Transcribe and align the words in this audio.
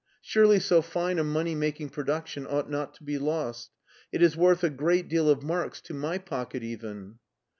Surely 0.23 0.59
so 0.59 0.81
fine 0.81 1.19
a 1.19 1.23
money 1.23 1.53
making 1.53 1.87
production 1.87 2.47
ought 2.47 2.71
not 2.71 2.95
to 2.95 3.03
be 3.03 3.19
lost. 3.19 3.69
It 4.11 4.23
is 4.23 4.35
worth 4.35 4.63
a 4.63 4.71
great 4.71 5.07
deal 5.07 5.29
of 5.29 5.43
marks 5.43 5.79
to 5.81 5.93
my 5.93 6.17
pocket 6.17 6.63
even." 6.63 7.19